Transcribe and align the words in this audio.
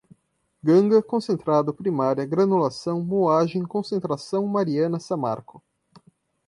ganga, 0.63 0.99
concentrado, 0.99 1.71
primária, 1.75 2.25
granulação, 2.25 3.03
moagem, 3.03 3.61
concentração, 3.63 4.47
mariana, 4.47 4.99
samarco 4.99 5.63